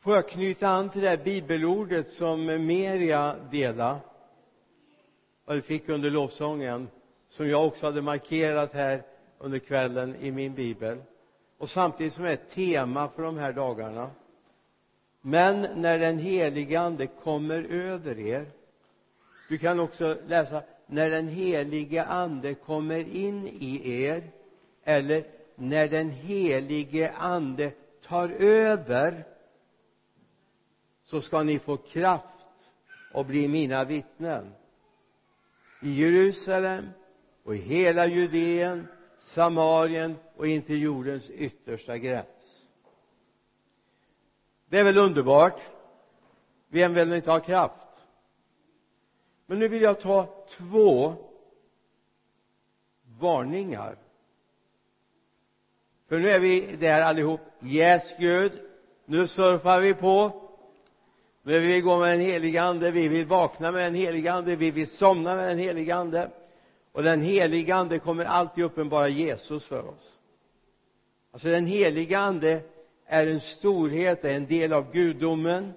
får 0.00 0.14
jag 0.14 0.28
knyta 0.28 0.68
an 0.68 0.90
till 0.90 1.00
det 1.00 1.08
här 1.08 1.16
bibelordet 1.16 2.10
som 2.10 2.46
Meria 2.46 3.36
delade 3.50 3.98
vad 5.44 5.64
fick 5.64 5.88
under 5.88 6.10
lovsången 6.10 6.88
som 7.28 7.48
jag 7.48 7.66
också 7.66 7.86
hade 7.86 8.02
markerat 8.02 8.72
här 8.72 9.02
under 9.38 9.58
kvällen 9.58 10.16
i 10.20 10.30
min 10.30 10.54
bibel. 10.54 10.98
Och 11.58 11.70
samtidigt 11.70 12.14
som 12.14 12.24
är 12.24 12.32
ett 12.32 12.50
tema 12.50 13.08
för 13.08 13.22
de 13.22 13.38
här 13.38 13.52
dagarna. 13.52 14.10
Men 15.20 15.66
när 15.74 15.98
den 15.98 16.18
helige 16.18 16.80
ande 16.80 17.06
kommer 17.06 17.62
över 17.62 18.18
er 18.18 18.46
du 19.48 19.58
kan 19.58 19.80
också 19.80 20.16
läsa 20.26 20.62
när 20.86 21.10
den 21.10 21.28
helige 21.28 22.04
ande 22.04 22.54
kommer 22.54 22.98
in 23.16 23.48
i 23.48 24.02
er 24.02 24.22
eller 24.84 25.24
när 25.54 25.88
den 25.88 26.10
helige 26.10 27.12
ande 27.12 27.70
tar 28.02 28.28
över 28.38 29.24
så 31.10 31.20
ska 31.20 31.42
ni 31.42 31.58
få 31.58 31.76
kraft 31.76 32.46
och 33.12 33.26
bli 33.26 33.48
mina 33.48 33.84
vittnen. 33.84 34.54
I 35.82 35.90
Jerusalem 35.90 36.88
och 37.44 37.54
i 37.54 37.58
hela 37.58 38.06
Judeen 38.06 38.86
Samarien 39.18 40.16
och 40.36 40.46
intill 40.46 40.82
jordens 40.82 41.30
yttersta 41.30 41.98
gräns. 41.98 42.66
Det 44.68 44.78
är 44.78 44.84
väl 44.84 44.98
underbart. 44.98 45.60
Vem 46.68 46.94
vill 46.94 47.12
inte 47.12 47.30
ha 47.30 47.40
kraft? 47.40 47.86
Men 49.46 49.58
nu 49.58 49.68
vill 49.68 49.82
jag 49.82 50.00
ta 50.00 50.46
två 50.56 51.14
varningar. 53.18 53.96
För 56.08 56.18
nu 56.18 56.28
är 56.28 56.40
vi 56.40 56.76
där 56.76 57.02
allihop. 57.02 57.40
Yes 57.62 58.14
Gud. 58.18 58.60
Nu 59.04 59.26
surfar 59.26 59.80
vi 59.80 59.94
på 59.94 60.49
men 61.42 61.54
vi 61.54 61.66
vill 61.66 61.82
gå 61.82 61.98
med 61.98 62.10
den 62.10 62.20
helige 62.20 62.62
ande 62.62 62.90
vi 62.90 63.08
vill 63.08 63.26
vakna 63.26 63.70
med 63.72 63.84
den 63.84 63.94
helige 63.94 64.32
ande 64.32 64.56
vi 64.56 64.70
vill 64.70 64.90
somna 64.90 65.36
med 65.36 65.48
den 65.48 65.58
helige 65.58 65.94
ande. 65.94 66.30
Och 66.92 67.02
den 67.02 67.22
helige 67.22 67.74
ande 67.74 67.98
kommer 67.98 68.24
alltid 68.24 68.64
uppenbara 68.64 69.08
Jesus 69.08 69.64
för 69.64 69.88
oss. 69.88 70.18
Alltså 71.32 71.48
den 71.48 71.66
helige 71.66 72.18
ande 72.18 72.60
är 73.06 73.26
en 73.26 73.40
storhet, 73.40 74.24
är 74.24 74.36
en 74.36 74.46
del 74.46 74.72
av 74.72 74.92
gudomen. 74.92 75.72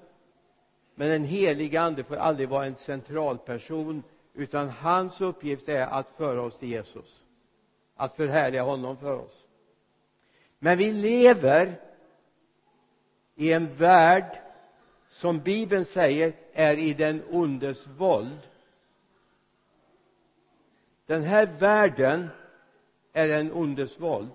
Men 0.95 1.09
den 1.09 1.23
helige 1.23 1.81
ande 1.81 2.03
får 2.03 2.15
aldrig 2.15 2.49
vara 2.49 2.65
en 2.65 2.75
central 2.75 3.37
person 3.37 4.03
utan 4.33 4.69
hans 4.69 5.21
uppgift 5.21 5.69
är 5.69 5.87
att 5.87 6.09
föra 6.17 6.41
oss 6.41 6.59
till 6.59 6.69
Jesus. 6.69 7.25
Att 7.95 8.15
förhärliga 8.15 8.63
honom 8.63 8.97
för 8.97 9.19
oss. 9.19 9.45
Men 10.59 10.77
vi 10.77 10.91
lever 10.91 11.79
i 13.35 13.53
en 13.53 13.75
värld 13.75 14.42
som 15.13 15.39
bibeln 15.39 15.85
säger 15.85 16.33
är 16.53 16.77
i 16.77 16.93
den 16.93 17.23
ondes 17.29 17.87
våld. 17.87 18.39
Den 21.05 21.23
här 21.23 21.45
världen 21.59 22.27
är 23.13 23.29
en 23.29 23.53
ondes 23.53 23.99
våld. 23.99 24.29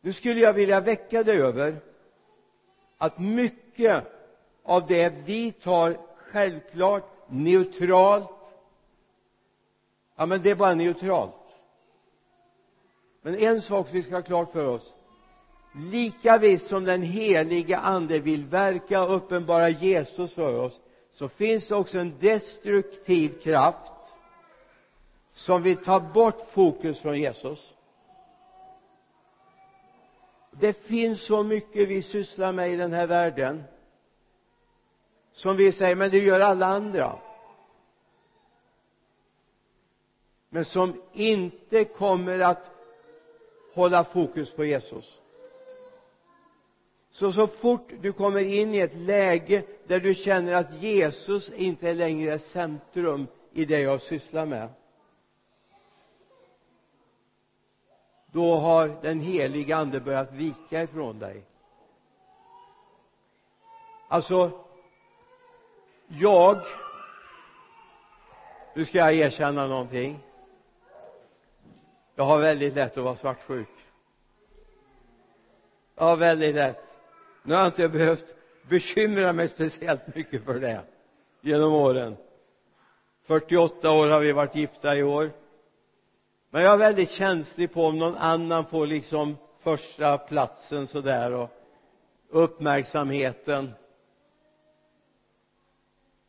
Nu 0.00 0.12
skulle 0.12 0.40
jag 0.40 0.52
vilja 0.52 0.80
väcka 0.80 1.22
dig 1.22 1.40
över 1.40 1.76
att 2.98 3.18
mycket 3.18 4.04
av 4.62 4.86
det 4.86 5.08
vi 5.08 5.52
tar 5.52 5.98
självklart 6.16 7.04
neutralt 7.28 8.36
ja 10.16 10.26
men 10.26 10.42
det 10.42 10.50
är 10.50 10.54
bara 10.54 10.74
neutralt. 10.74 11.34
Men 13.22 13.34
en 13.38 13.62
sak 13.62 13.88
vi 13.92 14.02
ska 14.02 14.14
ha 14.14 14.22
klart 14.22 14.52
för 14.52 14.64
oss 14.64 14.95
lika 15.76 16.38
visst 16.38 16.68
som 16.68 16.84
den 16.84 17.02
heliga 17.02 17.78
ande 17.78 18.18
vill 18.18 18.44
verka 18.44 19.02
och 19.02 19.16
uppenbara 19.16 19.68
Jesus 19.68 20.34
för 20.34 20.54
oss 20.54 20.80
så 21.12 21.28
finns 21.28 21.68
det 21.68 21.74
också 21.74 21.98
en 21.98 22.18
destruktiv 22.20 23.40
kraft 23.42 23.92
som 25.34 25.62
vill 25.62 25.76
ta 25.76 26.00
bort 26.00 26.50
fokus 26.50 27.00
från 27.00 27.20
Jesus. 27.20 27.72
Det 30.50 30.72
finns 30.72 31.26
så 31.26 31.42
mycket 31.42 31.88
vi 31.88 32.02
sysslar 32.02 32.52
med 32.52 32.72
i 32.72 32.76
den 32.76 32.92
här 32.92 33.06
världen 33.06 33.64
som 35.32 35.56
vi 35.56 35.72
säger 35.72 35.96
men 35.96 36.10
det 36.10 36.18
gör 36.18 36.40
alla 36.40 36.66
andra. 36.66 37.18
Men 40.48 40.64
som 40.64 41.02
inte 41.12 41.84
kommer 41.84 42.38
att 42.38 42.70
hålla 43.74 44.04
fokus 44.04 44.52
på 44.52 44.64
Jesus 44.64 45.20
så 47.16 47.32
så 47.32 47.46
fort 47.46 47.92
du 48.00 48.12
kommer 48.12 48.40
in 48.40 48.74
i 48.74 48.78
ett 48.78 48.96
läge 48.96 49.62
där 49.86 50.00
du 50.00 50.14
känner 50.14 50.54
att 50.54 50.82
Jesus 50.82 51.50
inte 51.50 51.94
längre 51.94 52.32
är 52.32 52.38
centrum 52.38 53.26
i 53.52 53.64
det 53.64 53.80
jag 53.80 54.02
sysslar 54.02 54.46
med 54.46 54.68
då 58.26 58.56
har 58.56 58.88
den 59.02 59.20
heliga 59.20 59.76
ande 59.76 60.00
börjat 60.00 60.32
vika 60.32 60.82
ifrån 60.82 61.18
dig. 61.18 61.42
Alltså 64.08 64.50
jag 66.08 66.60
nu 68.74 68.84
ska 68.84 68.98
jag 68.98 69.14
erkänna 69.14 69.66
någonting. 69.66 70.18
Jag 72.14 72.24
har 72.24 72.40
väldigt 72.40 72.74
lätt 72.74 72.98
att 72.98 73.04
vara 73.04 73.16
svartsjuk. 73.16 73.68
Jag 75.94 76.04
har 76.04 76.16
väldigt 76.16 76.54
lätt 76.54 76.85
nu 77.46 77.54
har 77.54 77.60
jag 77.60 77.68
inte 77.68 77.88
behövt 77.88 78.34
bekymra 78.68 79.32
mig 79.32 79.48
speciellt 79.48 80.14
mycket 80.14 80.44
för 80.44 80.60
det 80.60 80.82
genom 81.40 81.72
åren. 81.72 82.16
48 83.26 83.90
år 83.90 84.08
har 84.08 84.20
vi 84.20 84.32
varit 84.32 84.54
gifta 84.54 84.96
i 84.96 85.02
år. 85.02 85.30
Men 86.50 86.62
jag 86.62 86.72
är 86.72 86.78
väldigt 86.78 87.10
känslig 87.10 87.72
på 87.72 87.86
om 87.86 87.98
någon 87.98 88.16
annan 88.16 88.64
får 88.64 88.86
liksom 88.86 89.36
första 89.60 90.18
platsen 90.18 90.86
sådär 90.86 91.32
och 91.32 91.50
uppmärksamheten. 92.28 93.72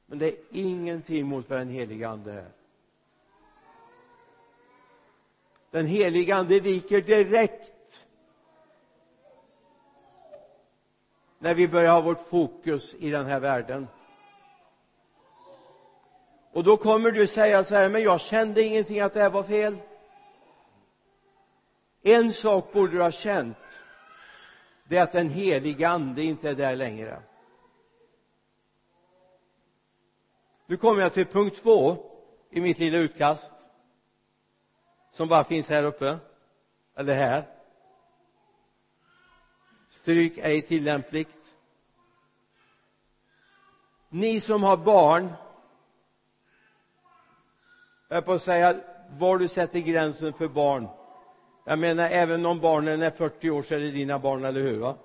Men 0.06 0.20
det 0.20 0.28
är 0.28 0.36
ingenting 0.52 1.26
mot 1.26 1.50
vad 1.50 1.60
den 1.60 1.70
helige 1.70 2.08
ande 2.10 2.34
är. 2.34 2.52
Den 5.72 5.86
helige 5.86 6.36
ande 6.36 6.60
viker 6.60 7.02
direkt 7.02 7.77
när 11.40 11.54
vi 11.54 11.68
börjar 11.68 11.94
ha 11.94 12.02
vårt 12.02 12.30
fokus 12.30 12.94
i 12.94 13.10
den 13.10 13.26
här 13.26 13.40
världen. 13.40 13.88
Och 16.52 16.64
då 16.64 16.78
kommer 16.78 17.12
du 17.12 17.28
säga 17.28 17.64
så 17.64 17.76
här 17.76 17.90
men 17.90 18.04
jag 18.04 18.22
kände 18.22 18.64
ingenting 18.64 19.00
att 19.00 19.14
det 19.14 19.20
här 19.20 19.30
var 19.30 19.44
fel. 19.44 19.78
En 22.02 22.34
sak 22.34 22.74
borde 22.74 22.92
du 22.92 23.02
ha 23.02 23.12
känt 23.12 23.58
det 24.88 24.98
är 24.98 25.04
att 25.04 25.12
den 25.12 25.30
heliga 25.30 25.90
ande 25.90 26.24
inte 26.24 26.50
är 26.50 26.56
där 26.56 26.76
längre. 26.76 27.22
Nu 30.66 30.78
kommer 30.78 31.02
jag 31.02 31.14
till 31.14 31.26
punkt 31.26 31.58
två 31.62 31.98
i 32.50 32.62
mitt 32.62 32.80
lilla 32.80 32.98
utkast 32.98 33.52
som 35.12 35.28
bara 35.28 35.44
finns 35.44 35.68
här 35.68 35.84
uppe 35.84 36.20
eller 36.96 37.14
här 37.14 37.57
stryk 40.08 40.38
ej 40.38 40.62
tillämpligt. 40.62 41.36
Ni 44.10 44.42
som 44.42 44.64
har 44.64 44.78
barn 44.78 45.34
jag 48.08 48.18
är 48.18 48.22
på 48.22 48.34
att 48.34 48.42
säga 48.42 48.80
var 49.10 49.38
du 49.38 49.48
sätter 49.48 49.80
gränsen 49.80 50.34
för 50.34 50.48
barn. 50.48 50.88
Jag 51.66 51.80
menar 51.80 52.10
även 52.10 52.46
om 52.46 52.60
barnen 52.60 53.02
är 53.02 53.12
40 53.12 53.50
år 53.50 53.64
så 53.64 53.76
är 53.76 53.80
det 53.80 53.92
dina 53.92 54.20
barn, 54.20 54.46
eller 54.46 54.62
hur 54.62 54.78
va? 54.80 54.96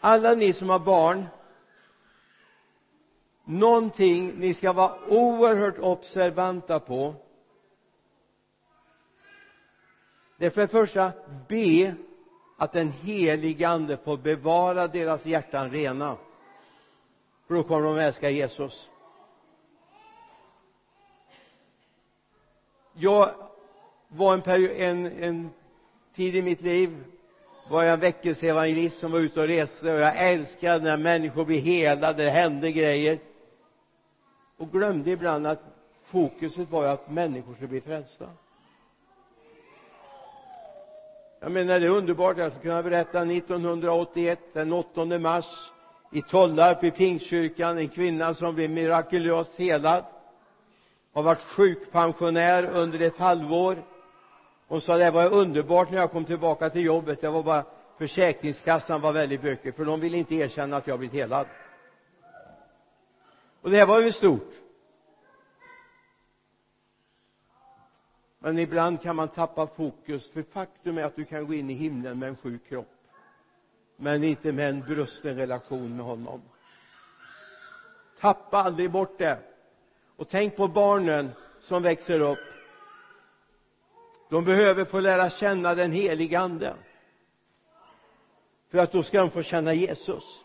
Alla 0.00 0.34
ni 0.34 0.52
som 0.52 0.70
har 0.70 0.78
barn 0.78 1.26
någonting 3.44 4.32
ni 4.38 4.54
ska 4.54 4.72
vara 4.72 4.94
oerhört 5.08 5.78
observanta 5.78 6.80
på 6.80 7.14
det 10.42 10.46
är 10.46 10.50
för 10.50 10.60
det 10.60 10.68
första 10.68 11.12
be 11.48 11.94
att 12.56 12.72
den 12.72 12.92
helige 12.92 13.68
ande 13.68 13.96
får 13.96 14.16
bevara 14.16 14.88
deras 14.88 15.26
hjärtan 15.26 15.70
rena. 15.70 16.16
För 17.46 17.54
då 17.54 17.62
kommer 17.62 17.82
de 17.82 17.94
att 17.94 18.02
älska 18.02 18.30
Jesus. 18.30 18.88
Jag 22.92 23.30
var 24.08 24.34
en, 24.34 24.42
period, 24.42 24.70
en, 24.70 25.06
en 25.06 25.50
tid 26.14 26.36
i 26.36 26.42
mitt 26.42 26.60
liv 26.60 27.04
var 27.70 27.82
jag 27.82 27.92
en 27.92 28.00
väckelseevangelist 28.00 28.98
som 28.98 29.12
var 29.12 29.18
ute 29.18 29.40
och 29.40 29.46
reste 29.46 29.92
och 29.92 30.00
jag 30.00 30.32
älskade 30.32 30.84
när 30.84 30.96
människor 30.96 31.44
blev 31.44 31.60
helade, 31.60 32.24
det 32.24 32.30
hände 32.30 32.72
grejer. 32.72 33.18
Och 34.56 34.72
glömde 34.72 35.10
ibland 35.10 35.46
att 35.46 35.62
fokuset 36.04 36.70
var 36.70 36.86
att 36.86 37.10
människor 37.10 37.54
skulle 37.54 37.68
bli 37.68 37.80
frälsta 37.80 38.28
jag 41.42 41.52
menar 41.52 41.80
det 41.80 41.86
är 41.86 41.90
underbart. 41.90 42.38
Jag 42.38 42.52
skulle 42.52 42.62
kunna 42.62 42.82
berätta 42.82 43.22
1981 43.22 44.38
den 44.52 44.72
8 44.72 45.04
mars 45.04 45.44
i 46.12 46.22
Tollarp 46.22 46.84
i 46.84 46.90
Pingstkyrkan 46.90 47.78
en 47.78 47.88
kvinna 47.88 48.34
som 48.34 48.54
blev 48.54 48.70
mirakulöst 48.70 49.58
helad. 49.58 50.04
Har 51.12 51.22
varit 51.22 51.42
sjukpensionär 51.42 52.70
under 52.74 53.00
ett 53.00 53.18
halvår. 53.18 53.82
Hon 54.68 54.80
sa 54.80 54.96
det 54.96 55.10
var 55.10 55.32
underbart 55.32 55.90
när 55.90 55.98
jag 55.98 56.10
kom 56.10 56.24
tillbaka 56.24 56.70
till 56.70 56.84
jobbet. 56.84 57.20
Det 57.20 57.28
var 57.28 57.42
bara 57.42 57.64
försäkringskassan 57.98 59.00
var 59.00 59.12
väldigt 59.12 59.42
bökig 59.42 59.74
för 59.74 59.84
de 59.84 60.00
ville 60.00 60.18
inte 60.18 60.34
erkänna 60.34 60.76
att 60.76 60.86
jag 60.86 60.98
blivit 60.98 61.14
helad. 61.16 61.46
Och 63.62 63.70
det 63.70 63.76
här 63.76 63.86
var 63.86 64.00
ju 64.00 64.12
stort. 64.12 64.50
Men 68.42 68.58
ibland 68.58 69.02
kan 69.02 69.16
man 69.16 69.28
tappa 69.28 69.66
fokus 69.66 70.30
för 70.30 70.42
faktum 70.42 70.98
är 70.98 71.04
att 71.04 71.16
du 71.16 71.24
kan 71.24 71.46
gå 71.46 71.54
in 71.54 71.70
i 71.70 71.74
himlen 71.74 72.18
med 72.18 72.28
en 72.28 72.36
sjuk 72.36 72.68
kropp. 72.68 72.94
Men 73.96 74.24
inte 74.24 74.52
med 74.52 74.68
en 74.68 74.80
brusten 74.80 75.36
relation 75.36 75.96
med 75.96 76.06
honom. 76.06 76.42
Tappa 78.20 78.58
aldrig 78.58 78.90
bort 78.90 79.18
det. 79.18 79.38
Och 80.16 80.28
tänk 80.28 80.56
på 80.56 80.68
barnen 80.68 81.30
som 81.60 81.82
växer 81.82 82.20
upp. 82.20 82.38
De 84.30 84.44
behöver 84.44 84.84
få 84.84 85.00
lära 85.00 85.30
känna 85.30 85.74
den 85.74 85.92
helige 85.92 86.38
ande. 86.38 86.74
För 88.70 88.78
att 88.78 88.92
då 88.92 89.02
ska 89.02 89.20
de 89.20 89.30
få 89.30 89.42
känna 89.42 89.74
Jesus. 89.74 90.40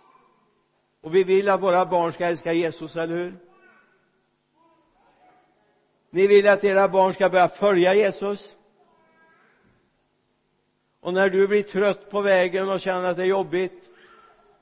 Och 1.02 1.16
vi 1.16 1.24
vill 1.24 1.50
att 1.50 1.62
våra 1.62 1.86
barn 1.86 2.14
ska 2.14 2.26
älska 2.26 2.54
Jesus, 2.54 2.96
eller 2.96 3.16
hur? 3.16 3.47
Ni 6.10 6.28
vill 6.28 6.48
att 6.48 6.64
era 6.64 6.88
barn 6.88 7.14
ska 7.14 7.30
börja 7.30 7.50
följa 7.50 7.94
Jesus? 7.94 8.56
Och 11.00 11.14
när 11.14 11.30
du 11.30 11.48
blir 11.48 11.64
trött 11.64 12.10
på 12.10 12.22
vägen 12.22 12.70
och 12.70 12.80
känner 12.80 13.10
att 13.10 13.18
det 13.18 13.24
är 13.24 13.28
jobbigt 13.28 13.84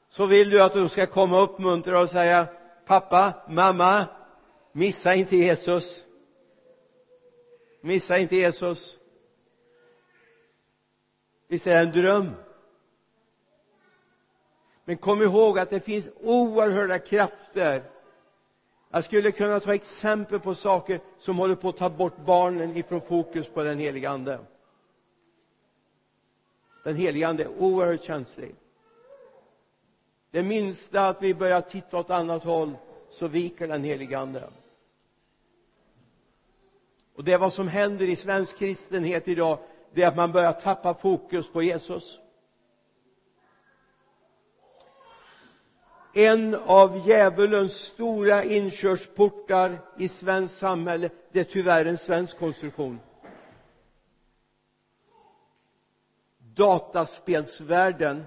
så 0.10 0.26
vill 0.26 0.50
du 0.50 0.64
att 0.64 0.74
de 0.74 0.90
ska 0.90 1.06
komma 1.06 1.38
och 1.38 1.44
uppmuntra 1.44 2.00
och 2.00 2.10
säga 2.10 2.48
pappa, 2.86 3.34
mamma 3.50 4.06
missa 4.72 5.16
inte 5.16 5.36
Jesus. 5.36 6.04
Missa 7.82 8.18
inte 8.18 8.36
Jesus. 8.36 8.98
Visst 11.48 11.68
är 11.68 11.72
det 11.72 11.80
en 11.80 11.92
dröm? 11.92 12.32
Men 14.86 14.98
kom 14.98 15.22
ihåg 15.22 15.60
att 15.60 15.70
det 15.70 15.80
finns 15.80 16.10
oerhörda 16.16 17.00
krafter 17.00 17.84
jag 18.96 19.06
skulle 19.06 19.32
kunna 19.32 19.60
ta 19.60 19.74
exempel 19.74 20.40
på 20.40 20.56
saker 20.56 21.00
som 21.18 21.38
håller 21.38 21.56
på 21.56 21.70
att 21.70 21.78
ta 21.78 21.90
bort 21.90 22.18
barnen 22.26 22.78
ifrån 22.78 23.02
fokus 23.02 23.48
på 23.48 23.64
den 23.64 23.80
heliga 23.80 24.10
ande. 24.10 24.40
Den 26.84 26.96
heliga 26.96 27.28
ande 27.28 27.44
är 27.44 27.48
oerhört 27.48 28.04
känslig. 28.04 28.56
Det 30.32 30.44
minsta 30.44 31.08
att 31.08 31.22
vi 31.22 31.34
börjar 31.34 31.62
titta 31.62 31.98
åt 31.98 32.10
annat 32.10 32.44
håll 32.44 32.78
så 33.10 33.28
viker 33.28 33.68
den 33.68 33.84
heliga 33.84 34.20
ande. 34.20 34.50
Och 37.16 37.24
det 37.24 37.34
är 37.34 37.38
vad 37.38 37.54
som 37.54 37.68
händer 37.68 38.10
i 38.10 38.16
svensk 38.16 38.58
kristenhet 38.58 39.28
idag 39.28 39.60
det 39.94 40.04
är 40.04 40.08
att 40.08 40.16
man 40.16 40.32
börjar 40.32 40.54
tappa 40.54 40.94
fokus 40.94 41.50
på 41.52 41.64
Jesus. 41.64 42.20
En 46.18 46.56
av 46.56 47.08
djävulens 47.08 47.74
stora 47.74 48.44
inkörsportar 48.44 49.80
i 49.98 50.10
svenskt 50.10 50.58
samhälle 50.58 51.10
det 51.32 51.40
är 51.40 51.44
tyvärr 51.44 51.86
en 51.86 51.98
svensk 51.98 52.38
konstruktion. 52.40 53.00
Dataspelsvärlden 56.38 58.24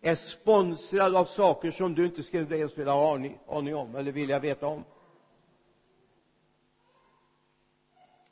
är 0.00 0.14
sponsrad 0.14 1.16
av 1.16 1.24
saker 1.24 1.70
som 1.70 1.94
du 1.94 2.04
inte 2.04 2.22
skulle 2.22 2.56
ens 2.56 2.78
vilja 2.78 2.92
ha 2.92 3.14
aning, 3.14 3.38
aning 3.48 3.76
om 3.76 3.96
eller 3.96 4.12
vilja 4.12 4.38
veta 4.38 4.66
om. 4.66 4.84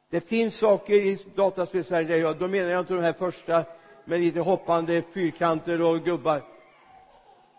Det 0.09 0.21
finns 0.21 0.59
saker 0.59 0.95
i 0.95 1.19
dataspelsvärlden 1.35 2.39
då 2.39 2.49
menar 2.49 2.71
jag 2.71 2.81
inte 2.81 2.95
de 2.95 3.03
här 3.03 3.13
första 3.13 3.65
med 4.05 4.21
lite 4.21 4.41
hoppande 4.41 5.03
fyrkanter 5.03 5.83
och 5.83 6.05
gubbar. 6.05 6.43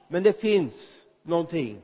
Men 0.08 0.24
det 0.24 0.42
finns 0.42 1.01
någonting. 1.24 1.82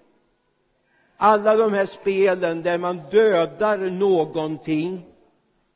Alla 1.17 1.55
de 1.55 1.73
här 1.73 1.85
spelen 1.85 2.61
där 2.61 2.77
man 2.77 3.01
dödar 3.11 3.77
någonting 3.77 5.05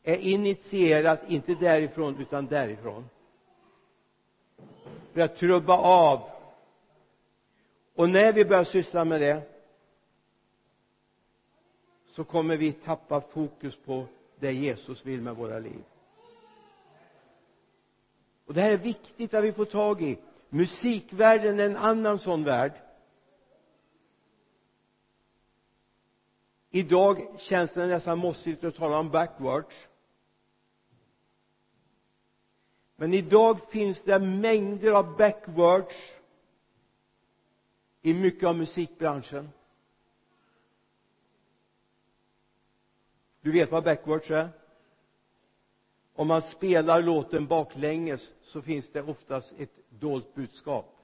är 0.04 0.18
initierat 0.18 1.19
inte 1.28 1.56
därifrån 1.56 2.19
utan 2.19 2.48
därifrån. 2.48 3.10
För 5.13 5.22
att 5.22 5.38
trubba 5.38 5.78
av. 5.78 6.30
Och 7.96 8.10
när 8.10 8.34
vi 8.34 8.46
börjar 8.46 8.63
syssla 8.63 9.06
med 9.06 9.22
det 9.22 9.42
så 12.08 12.24
kommer 12.24 12.58
vi 12.58 12.72
tappa 12.72 13.22
fokus 13.22 13.75
på 13.86 14.06
det 14.40 14.52
Jesus 14.52 15.06
vill 15.06 15.22
med 15.22 15.36
våra 15.36 15.60
liv. 15.60 15.84
Och 18.46 18.54
det 18.54 18.62
här 18.62 18.72
är 18.72 18.78
viktigt 18.78 19.34
att 19.34 19.44
vi 19.44 19.54
får 19.54 19.66
tag 19.66 20.02
i. 20.02 20.18
Musikvärlden 20.50 21.60
är 21.60 21.66
en 21.66 21.78
annan 21.78 22.19
sån 22.19 22.44
värld. 22.44 22.72
Idag 26.71 27.27
känns 27.39 27.71
det 27.71 27.88
nästan 27.88 28.18
mossigt 28.18 28.63
att 28.63 28.75
tala 28.75 28.97
om 29.00 29.09
backwards. 29.09 29.88
Men 32.95 33.13
idag 33.13 33.59
finns 33.69 34.01
det 34.03 34.19
mängder 34.19 34.91
av 34.91 35.18
backwards 35.18 35.95
i 38.01 38.13
mycket 38.13 38.47
av 38.47 38.56
musikbranschen. 38.56 39.50
Du 43.41 43.51
vet 43.51 43.71
vad 43.71 43.83
backwards 43.83 44.31
är? 44.31 44.50
Om 46.13 46.27
man 46.27 46.41
spelar 46.41 47.01
låten 47.01 47.47
baklänges 47.47 48.31
så 48.41 48.62
finns 48.62 48.91
det 48.91 49.01
oftast 49.01 49.53
ett 49.57 49.71
dolt 49.89 50.35
budskap. 50.35 50.97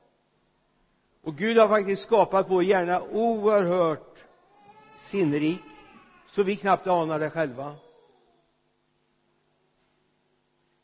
Och 1.21 1.35
Gud 1.35 1.57
har 1.57 1.67
faktiskt 1.67 2.01
skapat 2.01 2.49
vår 2.49 2.63
hjärna 2.63 3.01
oerhört 3.01 4.06
sinnrik 5.07 5.61
så 6.27 6.43
vi 6.43 6.55
knappt 6.55 6.87
anar 6.87 7.19
det 7.19 7.29
själva. 7.29 7.75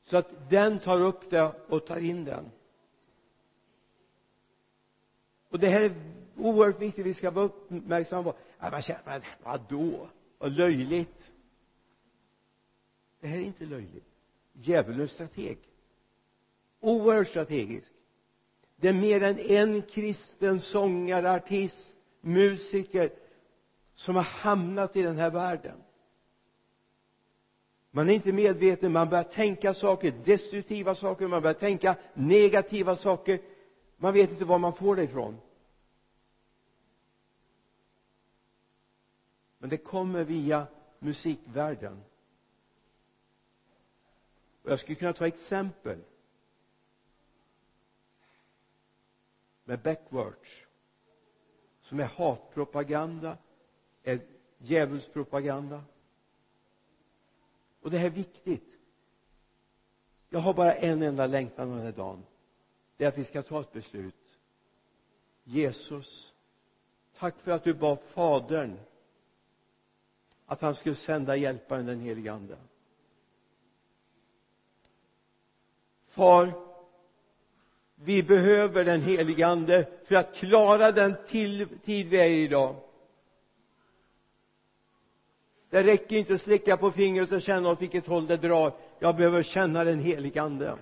Så 0.01 0.17
att 0.17 0.49
den 0.49 0.79
tar 0.79 1.01
upp 1.01 1.29
det 1.29 1.51
och 1.67 1.85
tar 1.85 1.97
in 1.97 2.25
den. 2.25 2.51
Och 5.49 5.59
det 5.59 5.69
här 5.69 5.81
är 5.81 5.93
oerhört 6.37 6.81
viktigt 6.81 7.05
vi 7.05 7.13
ska 7.13 7.31
vara 7.31 7.45
uppmärksamma 7.45 8.23
på. 8.23 8.37
Att 8.57 8.71
man 8.71 8.81
känner 8.81 9.01
men 9.05 9.21
vadå? 9.43 10.09
Vad 10.37 10.51
löjligt. 10.51 11.31
Det 13.19 13.27
här 13.27 13.37
är 13.37 13.41
inte 13.41 13.65
löjligt. 13.65 14.07
Djävulens 14.53 15.11
strateg. 15.11 15.59
Oerhört 16.79 17.27
strategisk. 17.27 17.91
Det 18.75 18.89
är 18.89 18.93
mer 18.93 19.23
än 19.23 19.39
en 19.39 19.81
kristen 19.81 20.61
sångare, 20.61 21.31
artist, 21.31 21.95
musiker 22.21 23.11
som 23.95 24.15
har 24.15 24.23
hamnat 24.23 24.95
i 24.95 25.01
den 25.01 25.17
här 25.17 25.29
världen. 25.29 25.83
Man 27.91 28.09
är 28.09 28.13
inte 28.13 28.31
medveten, 28.31 28.91
man 28.91 29.09
börjar 29.09 29.23
tänka 29.23 29.73
saker, 29.73 30.13
destruktiva 30.25 30.95
saker, 30.95 31.27
man 31.27 31.41
börjar 31.41 31.53
tänka 31.53 31.95
negativa 32.13 32.95
saker. 32.95 33.39
Man 33.97 34.13
vet 34.13 34.31
inte 34.31 34.45
var 34.45 34.59
man 34.59 34.73
får 34.73 34.95
det 34.95 35.03
ifrån. 35.03 35.37
Men 39.57 39.69
det 39.69 39.77
kommer 39.77 40.23
via 40.23 40.67
musikvärlden. 40.99 42.03
Och 44.63 44.71
jag 44.71 44.79
skulle 44.79 44.95
kunna 44.95 45.13
ta 45.13 45.27
exempel 45.27 45.99
med 49.63 49.79
backwards 49.79 50.65
som 51.81 51.99
är 51.99 52.03
hatpropaganda 52.03 53.37
är 54.03 54.19
djävulspropaganda. 54.57 55.83
Och 57.81 57.91
det 57.91 57.97
här 57.97 58.05
är 58.05 58.09
viktigt. 58.09 58.79
Jag 60.29 60.39
har 60.39 60.53
bara 60.53 60.73
en 60.73 61.01
enda 61.01 61.27
längtan 61.27 61.69
den 61.69 61.79
här 61.79 61.91
dagen. 61.91 62.23
Det 62.97 63.03
är 63.03 63.07
att 63.07 63.17
vi 63.17 63.25
ska 63.25 63.43
ta 63.43 63.61
ett 63.61 63.73
beslut. 63.73 64.39
Jesus 65.43 66.33
tack 67.17 67.39
för 67.39 67.51
att 67.51 67.63
du 67.63 67.73
bad 67.73 67.99
fadern 68.13 68.79
att 70.45 70.61
han 70.61 70.75
skulle 70.75 70.95
sända 70.95 71.35
hjälparen 71.35 71.85
den 71.85 71.99
helige 71.99 72.33
ande. 72.33 72.57
Far 76.07 76.53
vi 77.95 78.23
behöver 78.23 78.85
den 78.85 79.01
helige 79.01 79.47
ande 79.47 79.89
för 80.05 80.15
att 80.15 80.35
klara 80.35 80.91
den 80.91 81.15
till, 81.27 81.67
tid 81.83 82.07
vi 82.07 82.17
är 82.17 82.29
i 82.29 82.43
idag 82.43 82.75
det 85.73 85.83
räcker 85.83 86.15
inte 86.15 86.33
att 86.33 86.41
slicka 86.41 86.77
på 86.77 86.91
fingret 86.91 87.31
och 87.31 87.41
känna 87.41 87.69
åt 87.69 87.81
vilket 87.81 88.07
håll 88.07 88.27
det 88.27 88.37
drar. 88.37 88.73
Jag 88.99 89.15
behöver 89.15 89.43
känna 89.43 89.83
den 89.83 89.99
helige 89.99 90.41
ande. 90.41 90.77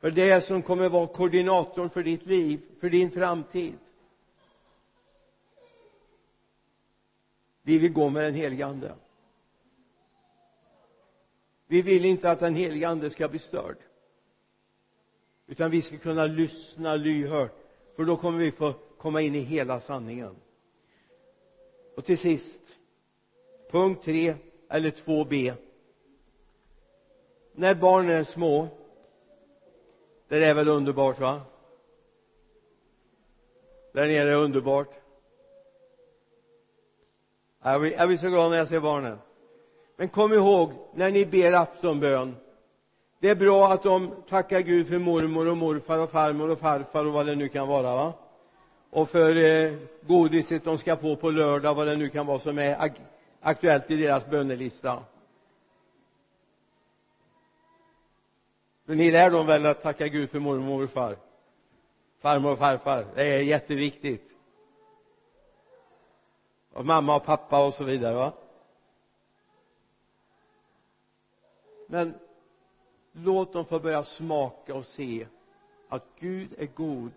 För 0.00 0.10
det 0.10 0.44
som 0.44 0.62
kommer 0.62 0.88
vara 0.88 1.06
koordinatorn 1.06 1.90
för 1.90 2.02
ditt 2.02 2.26
liv 2.26 2.60
för 2.80 2.90
din 2.90 3.10
framtid. 3.10 3.74
Vi 7.62 7.78
vill 7.78 7.92
gå 7.92 8.08
med 8.08 8.24
den 8.24 8.34
helige 8.34 8.66
ande. 8.66 8.94
Vi 11.66 11.82
vill 11.82 12.04
inte 12.04 12.30
att 12.30 12.40
den 12.40 12.54
helige 12.54 12.88
ande 12.88 13.10
ska 13.10 13.28
bli 13.28 13.38
störd. 13.38 13.76
Utan 15.46 15.70
vi 15.70 15.82
ska 15.82 15.98
kunna 15.98 16.26
lyssna 16.26 16.96
lyhört 16.96 17.56
för 17.96 18.04
då 18.04 18.16
kommer 18.16 18.38
vi 18.38 18.50
få 18.50 18.72
komma 18.98 19.20
in 19.20 19.34
i 19.34 19.40
hela 19.40 19.80
sanningen 19.80 20.36
och 21.94 22.04
till 22.04 22.18
sist 22.18 22.60
punkt 23.70 24.04
3 24.04 24.34
eller 24.68 24.90
2b 24.90 25.52
när 27.52 27.74
barnen 27.74 28.10
är 28.10 28.24
små 28.24 28.68
det 30.28 30.46
är 30.46 30.54
väl 30.54 30.68
underbart 30.68 31.20
va? 31.20 31.40
Där 33.92 34.08
nere 34.08 34.30
är 34.30 34.36
underbart. 34.36 34.88
Jag 37.62 37.80
blir, 37.80 37.92
jag 37.92 38.08
blir 38.08 38.18
så 38.18 38.28
glad 38.28 38.50
när 38.50 38.58
jag 38.58 38.68
ser 38.68 38.80
barnen? 38.80 39.18
Men 39.96 40.08
kom 40.08 40.32
ihåg 40.32 40.72
när 40.94 41.10
ni 41.10 41.26
ber 41.26 41.52
aftonbön 41.52 42.36
det 43.24 43.28
är 43.28 43.34
bra 43.34 43.72
att 43.72 43.82
de 43.82 44.10
tackar 44.28 44.60
Gud 44.60 44.88
för 44.88 44.98
mormor 44.98 45.48
och 45.48 45.56
morfar 45.56 45.98
och 45.98 46.10
farmor 46.10 46.50
och 46.50 46.58
farfar 46.58 47.04
och 47.04 47.12
vad 47.12 47.26
det 47.26 47.34
nu 47.34 47.48
kan 47.48 47.68
vara 47.68 47.94
va? 47.94 48.12
Och 48.94 49.10
för 49.10 49.36
eh, 49.36 49.74
godiset 50.00 50.64
de 50.64 50.78
ska 50.78 50.96
få 50.96 51.16
på 51.16 51.30
lördag 51.30 51.74
vad 51.74 51.86
det 51.86 51.96
nu 51.96 52.08
kan 52.08 52.26
vara 52.26 52.38
som 52.38 52.58
är 52.58 52.82
ak 52.82 52.92
aktuellt 53.40 53.90
i 53.90 53.96
deras 53.96 54.26
bönelista. 54.26 55.04
Men 58.84 58.98
ni 58.98 59.10
lär 59.10 59.30
dem 59.30 59.46
väl 59.46 59.66
att 59.66 59.82
tacka 59.82 60.08
Gud 60.08 60.30
för 60.30 60.38
mormor 60.38 60.72
och 60.72 60.78
morfar. 60.78 61.16
Farmor 62.18 62.52
och 62.52 62.58
farfar 62.58 63.06
det 63.14 63.22
är 63.22 63.40
jätteviktigt. 63.40 64.30
Och 66.72 66.86
mamma 66.86 67.16
och 67.16 67.24
pappa 67.24 67.66
och 67.66 67.74
så 67.74 67.84
vidare 67.84 68.14
va? 68.14 68.32
Men 71.86 72.14
låt 73.12 73.52
dem 73.52 73.64
få 73.64 73.78
börja 73.78 74.04
smaka 74.04 74.74
och 74.74 74.86
se 74.86 75.26
att 75.88 76.04
Gud 76.18 76.54
är 76.58 76.66
god 76.66 77.12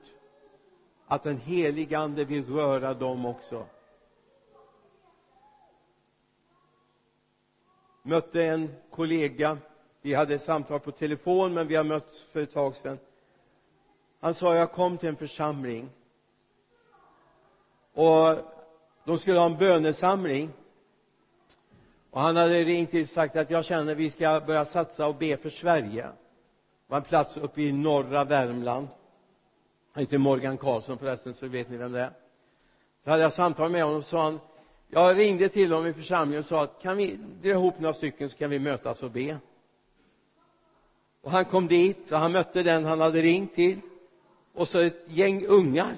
att 1.07 1.23
den 1.23 1.37
helige 1.37 1.97
ande 1.97 2.25
vill 2.25 2.45
röra 2.45 2.93
dem 2.93 3.25
också. 3.25 3.65
Mötte 8.03 8.43
en 8.43 8.75
kollega. 8.91 9.57
Vi 10.01 10.13
hade 10.13 10.35
ett 10.35 10.43
samtal 10.43 10.79
på 10.79 10.91
telefon 10.91 11.53
men 11.53 11.67
vi 11.67 11.75
har 11.75 11.83
mötts 11.83 12.23
för 12.23 12.41
ett 12.41 12.53
tag 12.53 12.75
sedan. 12.75 12.99
Han 14.19 14.33
sa 14.33 14.55
jag 14.55 14.71
kom 14.71 14.97
till 14.97 15.09
en 15.09 15.15
församling. 15.15 15.89
Och 17.93 18.37
de 19.03 19.17
skulle 19.17 19.39
ha 19.39 19.45
en 19.45 19.57
bönesamling. 19.57 20.49
Och 22.11 22.21
han 22.21 22.35
hade 22.35 22.63
ringt 22.63 22.91
till 22.91 23.03
och 23.03 23.09
sagt 23.09 23.35
att 23.35 23.51
jag 23.51 23.65
känner 23.65 23.91
att 23.91 23.97
vi 23.97 24.11
ska 24.11 24.41
börja 24.47 24.65
satsa 24.65 25.07
och 25.07 25.15
be 25.15 25.37
för 25.37 25.49
Sverige. 25.49 26.03
Det 26.03 26.11
var 26.87 26.97
en 26.97 27.03
plats 27.03 27.37
uppe 27.37 27.61
i 27.61 27.71
norra 27.71 28.23
Värmland 28.23 28.87
han 29.97 30.05
heter 30.05 30.17
Morgan 30.17 30.57
Karlsson 30.57 30.97
förresten 30.97 31.33
så 31.33 31.47
vet 31.47 31.69
ni 31.69 31.77
vem 31.77 31.91
det 31.91 32.01
är. 32.01 32.11
Så 33.03 33.09
hade 33.09 33.23
jag 33.23 33.33
samtal 33.33 33.71
med 33.71 33.83
honom 33.83 33.97
och 33.97 34.05
sa 34.05 34.23
han 34.23 34.39
jag 34.87 35.17
ringde 35.17 35.49
till 35.49 35.71
honom 35.71 35.87
i 35.87 35.93
församlingen 35.93 36.39
och 36.39 36.45
sa 36.45 36.63
att 36.63 36.81
kan 36.81 36.97
vi 36.97 37.19
dra 37.41 37.49
ihop 37.49 37.79
några 37.79 37.93
stycken 37.93 38.29
så 38.29 38.37
kan 38.37 38.49
vi 38.49 38.59
mötas 38.59 39.03
och 39.03 39.11
be. 39.11 39.37
Och 41.21 41.31
han 41.31 41.45
kom 41.45 41.67
dit 41.67 42.11
och 42.11 42.19
han 42.19 42.31
mötte 42.31 42.63
den 42.63 42.85
han 42.85 43.01
hade 43.01 43.21
ringt 43.21 43.55
till 43.55 43.79
och 44.53 44.67
så 44.67 44.79
ett 44.79 45.03
gäng 45.07 45.45
ungar. 45.45 45.95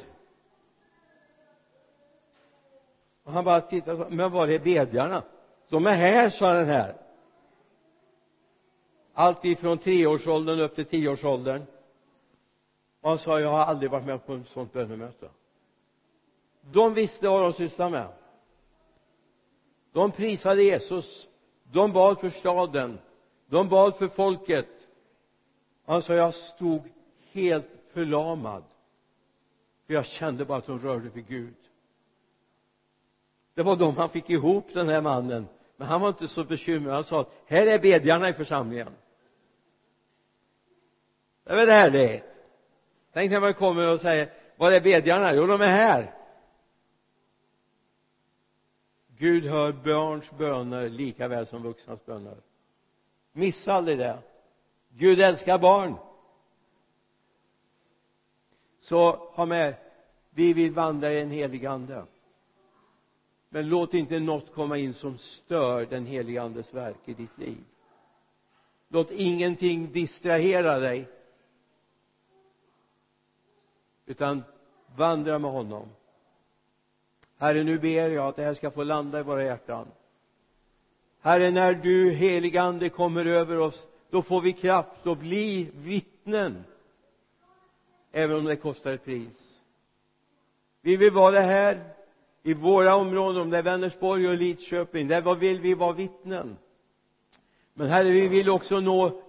Och 3.23 3.31
han 3.33 3.43
bara 3.43 3.61
tittade 3.61 3.91
och 3.91 3.97
sa 3.97 4.15
men 4.15 4.31
var 4.31 4.47
är 4.47 4.59
bedjarna? 4.59 5.23
De 5.69 5.87
är 5.87 5.93
här 5.93 6.29
sa 6.29 6.53
den 6.53 6.67
här. 6.67 6.95
Allt 9.13 9.45
ifrån 9.45 9.77
treårsåldern 9.77 10.59
upp 10.59 10.75
till 10.75 10.85
tioårsåldern 10.85 11.65
och 13.01 13.09
han 13.09 13.19
sa 13.19 13.39
jag 13.39 13.49
har 13.49 13.59
aldrig 13.59 13.91
varit 13.91 14.05
med 14.05 14.25
på 14.25 14.33
ett 14.33 14.47
sådant 14.47 14.73
bönemöte. 14.73 15.29
De 16.61 16.93
visste 16.93 17.27
vad 17.27 17.41
de 17.41 17.53
sysslade 17.53 17.91
med. 17.91 18.07
De 19.91 20.11
prisade 20.11 20.63
Jesus. 20.63 21.27
De 21.63 21.93
bad 21.93 22.19
för 22.19 22.29
staden. 22.29 22.99
De 23.45 23.69
bad 23.69 23.95
för 23.95 24.07
folket. 24.07 24.67
Han 25.85 26.01
sa 26.01 26.13
jag 26.13 26.33
stod 26.33 26.81
helt 27.31 27.69
förlamad 27.93 28.63
för 29.87 29.93
jag 29.93 30.05
kände 30.05 30.45
bara 30.45 30.57
att 30.57 30.65
de 30.65 30.79
rörde 30.79 31.09
vid 31.09 31.27
Gud. 31.27 31.55
Det 33.53 33.63
var 33.63 33.75
de 33.75 33.97
han 33.97 34.09
fick 34.09 34.29
ihop 34.29 34.73
den 34.73 34.89
här 34.89 35.01
mannen. 35.01 35.47
Men 35.77 35.87
han 35.87 36.01
var 36.01 36.07
inte 36.07 36.27
så 36.27 36.43
bekymrad. 36.43 36.95
Han 36.95 37.03
sa 37.03 37.25
här 37.45 37.67
är 37.67 37.79
bedjarna 37.79 38.29
i 38.29 38.33
församlingen. 38.33 38.93
Det 41.43 41.51
är 41.51 41.55
väl 41.55 41.69
härligt 41.69 42.38
tänk 43.13 43.31
när 43.31 43.39
man 43.39 43.53
kommer 43.53 43.93
och 43.93 43.99
säger 43.99 44.33
var 44.57 44.71
är 44.71 44.81
bedjarna? 44.81 45.35
Jo 45.35 45.47
de 45.47 45.61
är 45.61 45.67
här. 45.67 46.15
Gud 49.17 49.45
hör 49.45 49.71
barns 49.71 50.31
böner 50.31 50.89
lika 50.89 51.27
väl 51.27 51.47
som 51.47 51.63
vuxnas 51.63 52.05
böner. 52.05 52.37
Missa 53.31 53.73
aldrig 53.73 53.97
det. 53.97 54.19
Gud 54.89 55.21
älskar 55.21 55.57
barn. 55.57 55.95
Så 58.79 59.15
ha 59.15 59.45
med 59.45 59.75
vi 60.29 60.53
vill 60.53 60.71
vandra 60.71 61.11
i 61.11 61.21
en 61.21 61.29
helig 61.29 61.65
ande. 61.65 62.05
Men 63.49 63.69
låt 63.69 63.93
inte 63.93 64.19
något 64.19 64.53
komma 64.53 64.77
in 64.77 64.93
som 64.93 65.17
stör 65.17 65.85
den 65.85 66.05
helige 66.05 66.41
andes 66.41 66.73
verk 66.73 66.97
i 67.05 67.13
ditt 67.13 67.37
liv. 67.37 67.63
Låt 68.87 69.11
ingenting 69.11 69.91
distrahera 69.91 70.79
dig 70.79 71.07
utan 74.09 74.43
vandra 74.95 75.39
med 75.39 75.51
honom. 75.51 75.87
Herre 77.37 77.63
nu 77.63 77.79
ber 77.79 78.09
jag 78.09 78.27
att 78.27 78.35
det 78.35 78.43
här 78.43 78.53
ska 78.53 78.71
få 78.71 78.83
landa 78.83 79.19
i 79.19 79.23
våra 79.23 79.43
hjärtan. 79.43 79.87
Herre 81.21 81.51
när 81.51 81.73
du 81.73 82.11
helige 82.11 82.61
ande 82.61 82.89
kommer 82.89 83.25
över 83.25 83.57
oss 83.57 83.87
då 84.09 84.21
får 84.21 84.41
vi 84.41 84.53
kraft 84.53 85.07
att 85.07 85.19
bli 85.19 85.71
vittnen 85.73 86.63
även 88.11 88.37
om 88.37 88.43
det 88.43 88.55
kostar 88.55 88.91
ett 88.91 89.05
pris. 89.05 89.59
Vi 90.81 90.97
vill 90.97 91.11
vara 91.11 91.39
här 91.39 91.93
i 92.43 92.53
våra 92.53 92.95
områden 92.95 93.41
om 93.41 93.49
det 93.49 93.57
är 93.57 93.63
Vänersborg 93.63 94.27
och 94.27 94.37
Lidköping 94.37 95.07
där 95.07 95.35
vill 95.35 95.61
vi 95.61 95.73
vara 95.73 95.93
vittnen. 95.93 96.57
Men 97.73 97.89
herre 97.89 98.09
vi 98.09 98.27
vill 98.27 98.49
också 98.49 98.79
nå 98.79 99.21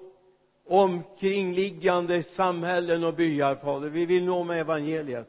omkringliggande 0.71 2.23
samhällen 2.23 3.05
och 3.05 3.15
byar 3.15 3.55
fader. 3.55 3.89
Vi 3.89 4.07
vill 4.07 4.25
nå 4.25 4.45
med 4.45 4.61
evangeliet. 4.61 5.29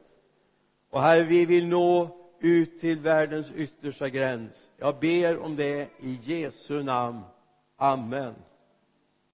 Och 0.89 1.01
herre 1.01 1.23
vi 1.23 1.45
vill 1.45 1.67
nå 1.67 2.17
ut 2.39 2.81
till 2.81 2.99
världens 2.99 3.51
yttersta 3.51 4.09
gräns. 4.09 4.69
Jag 4.77 4.99
ber 4.99 5.37
om 5.37 5.55
det 5.55 5.89
i 5.99 6.19
Jesu 6.23 6.83
namn. 6.83 7.21
Amen. 7.77 8.33